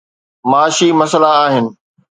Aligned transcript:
معاشي 0.51 0.87
مسئلا 0.99 1.31
آهن. 1.47 1.65